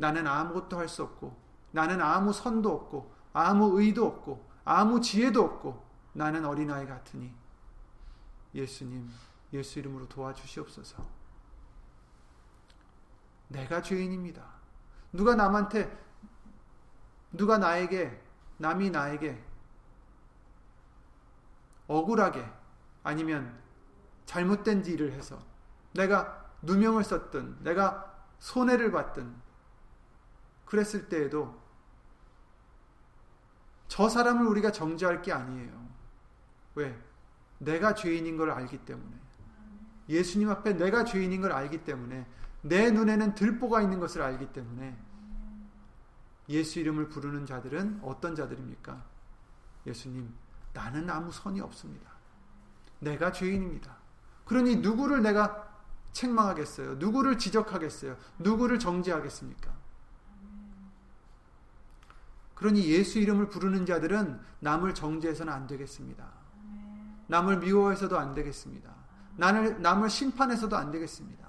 [0.00, 1.36] 나는 아무것도 할 수 없고,
[1.72, 7.34] 나는 아무 선도 없고, 아무 의도 없고, 아무 지혜도 없고, 나는 어린아이 같으니,
[8.54, 9.10] 예수님,
[9.52, 11.06] 예수 이름으로 도와주시옵소서.
[13.48, 14.42] 내가 죄인입니다.
[15.12, 15.94] 누가 남한테,
[17.32, 18.24] 누가 나에게,
[18.56, 19.44] 남이 나에게
[21.88, 22.46] 억울하게
[23.02, 23.58] 아니면
[24.24, 25.38] 잘못된 일을 해서
[25.92, 29.49] 내가 누명을 썼든 내가 손해를 받든
[30.70, 31.60] 그랬을 때에도
[33.88, 35.88] 저 사람을 우리가 정죄할 게 아니에요.
[36.76, 36.96] 왜?
[37.58, 39.16] 내가 죄인인 걸 알기 때문에.
[40.08, 42.24] 예수님 앞에 내가 죄인인 걸 알기 때문에
[42.62, 44.96] 내 눈에는 들보가 있는 것을 알기 때문에
[46.48, 49.04] 예수 이름을 부르는 자들은 어떤 자들입니까?
[49.86, 50.32] 예수님,
[50.72, 52.12] 나는 아무 선이 없습니다.
[53.00, 53.96] 내가 죄인입니다.
[54.44, 55.68] 그러니 누구를 내가
[56.12, 56.94] 책망하겠어요?
[56.94, 58.16] 누구를 지적하겠어요?
[58.38, 59.79] 누구를 정죄하겠습니까?
[62.60, 66.30] 그러니 예수 이름을 부르는 자들은 남을 정죄해서는 안 되겠습니다.
[67.26, 68.94] 남을 미워해서도 안 되겠습니다.
[69.36, 71.48] 남을, 남을 심판해서도 안 되겠습니다.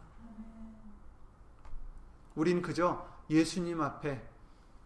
[2.36, 4.26] 우린 그저 예수님 앞에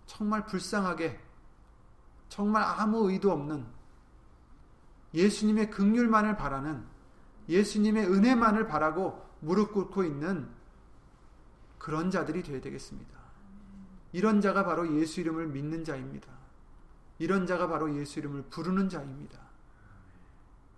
[0.08, 1.20] 정말 불쌍하게,
[2.30, 3.64] 정말 아무 의도 없는
[5.14, 6.84] 예수님의 극률만을 바라는
[7.50, 10.50] 예수님의 은혜만을 바라고 무릎 꿇고 있는
[11.78, 13.25] 그런 자들이 되어야 되겠습니다.
[14.16, 16.32] 이런 자가 바로 예수 이름을 믿는 자입니다.
[17.20, 19.38] 이런 자가 바로 예수 이름을 부르는 자입니다.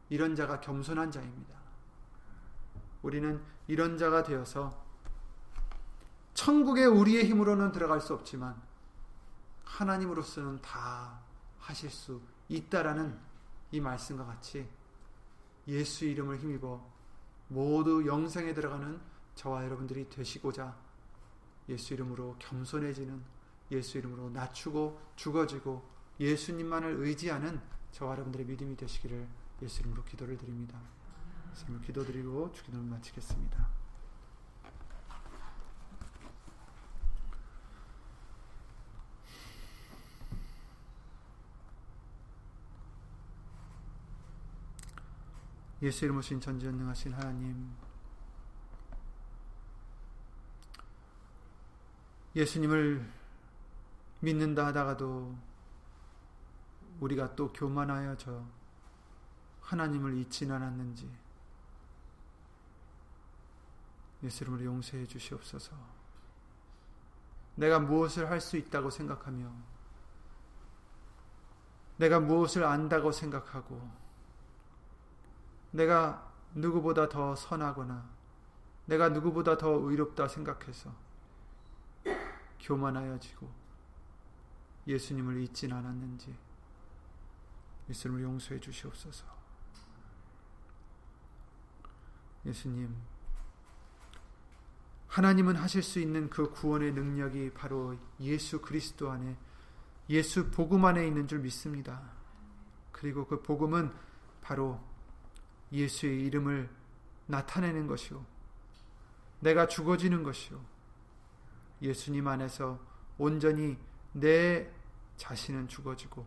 [0.10, 1.56] 이런 자가 겸손한 자입니다.
[3.04, 4.84] 우리는 이런 자가 되어서
[6.34, 8.60] 천국에 우리의 힘으로는 들어갈 수 없지만
[9.66, 11.20] 하나님으로서는 다
[11.60, 12.20] 하실 수
[12.50, 13.20] 있다라는
[13.70, 14.68] 이 말씀과 같이
[15.68, 16.84] 예수 이름을 힘입어
[17.50, 19.00] 모두 영생에 들어가는
[19.36, 20.87] 저와 여러분들이 되시고자
[21.70, 23.22] 예수 이름으로 겸손해지는
[23.72, 25.88] 예수 이름으로 낮추고 죽어지고
[26.20, 27.60] 예수님만을 의지하는
[27.92, 29.28] 저와 여러분들의 믿음이 되시기를
[29.62, 30.80] 예수 이름으로 기도를 드립니다.
[31.52, 33.68] 예수 기도드리고 주기도를 마치겠습니다.
[45.82, 47.70] 예수 이름 오신 전지전능하신 하나님
[52.38, 53.04] 예수님을
[54.20, 55.36] 믿는다 하다가도
[57.00, 58.46] 우리가 또 교만하여 저
[59.62, 61.12] 하나님을 잊진 않았는지
[64.22, 65.76] 예수 이름으로 용서해 주시옵소서.
[67.56, 69.52] 내가 무엇을 할 수 있다고 생각하며
[71.98, 73.90] 내가 무엇을 안다고 생각하고
[75.72, 78.08] 내가 누구보다 더 선하거나
[78.86, 81.07] 내가 누구보다 더 의롭다 생각해서
[82.68, 83.50] 교만하여지고
[84.86, 86.36] 예수님을 잊진 않았는지
[87.90, 89.26] 예수님을 용서해 주시옵소서.
[92.46, 92.94] 예수님,
[95.08, 99.38] 하나님은 하실 수 있는 그 구원의 능력이 바로 예수 그리스도 안에
[100.10, 102.02] 예수 복음 안에 있는 줄 믿습니다.
[102.92, 103.94] 그리고 그 복음은
[104.42, 104.82] 바로
[105.72, 106.70] 예수의 이름을
[107.28, 108.26] 나타내는 것이요.
[109.40, 110.77] 내가 죽어지는 것이요.
[111.82, 112.80] 예수님 안에서
[113.18, 113.78] 온전히
[114.14, 114.70] 내
[115.18, 116.26] 자신은 죽어지고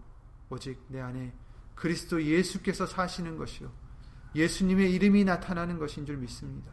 [0.50, 1.32] 오직 내 안에
[1.74, 3.72] 그리스도 예수께서 사시는 것이요.
[4.34, 6.72] 예수님의 이름이 나타나는 것인 줄 믿습니다.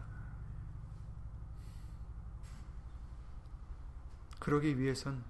[4.39, 5.23] 그러기 위해선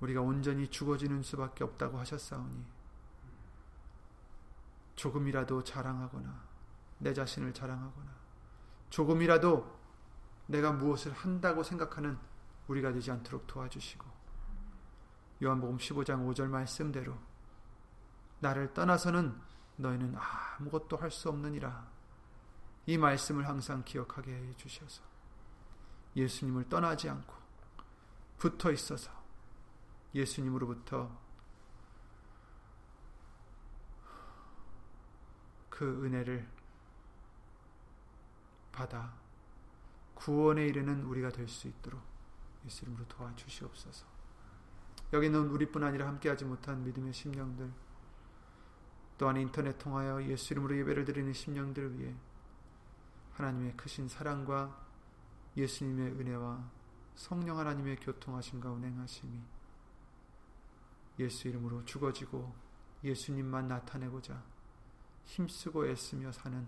[0.00, 2.64] 우리가 온전히 죽어지는 수밖에 없다고 하셨사오니
[4.94, 6.44] 조금이라도 자랑하거나
[6.98, 8.10] 내 자신을 자랑하거나
[8.90, 9.75] 조금이라도
[10.46, 12.18] 내가 무엇을 한다고 생각하는
[12.68, 14.04] 우리가 되지 않도록 도와주시고
[15.42, 17.16] 요한복음 15장 5절 말씀대로
[18.40, 19.38] 나를 떠나서는
[19.76, 21.86] 너희는 아무것도 할 수 없느니라.
[22.86, 25.02] 이 말씀을 항상 기억하게 해 주셔서
[26.14, 27.34] 예수님을 떠나지 않고
[28.38, 29.10] 붙어 있어서
[30.14, 31.10] 예수님으로부터
[35.68, 36.48] 그 은혜를
[38.72, 39.12] 받아
[40.16, 42.02] 구원에 이르는 우리가 될 수 있도록
[42.64, 44.06] 예수 이름으로 도와주시옵소서.
[45.12, 47.70] 여기 는 우리뿐 아니라 함께하지 못한 믿음의 심령들
[49.18, 52.14] 또한 인터넷 통하여 예수 이름으로 예배를 드리는 심령들을 위해
[53.34, 54.84] 하나님의 크신 사랑과
[55.56, 56.70] 예수님의 은혜와
[57.14, 59.40] 성령 하나님의 교통하심과 운행하심이
[61.20, 62.52] 예수 이름으로 죽어지고
[63.04, 64.42] 예수님만 나타내고자
[65.24, 66.66] 힘쓰고 애쓰며 사는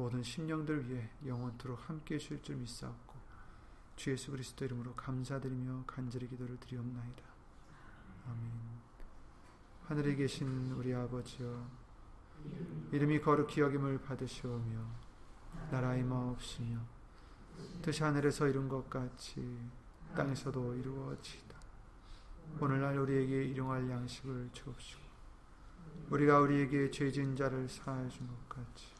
[0.00, 3.20] 모든 심령들 위해 영원토록 함께 해주실 줄 믿사옵고
[3.96, 7.22] 주 예수 그리스도 이름으로 감사드리며 간절히 기도를 드리옵나이다.
[8.26, 8.50] 아멘
[9.84, 11.68] 하늘에 계신 우리 아버지여
[12.92, 14.86] 이름이 거룩히 여김을 받으시오며
[15.70, 16.78] 나라의 마옵시며
[17.82, 19.60] 뜻이 하늘에서 이룬 것 같이
[20.16, 21.60] 땅에서도 이루어지다.
[22.58, 25.02] 오늘날 우리에게 일용할 양식을 주옵시고
[26.08, 28.99] 우리가 우리에게 죄진 자를 사하여 준것 같이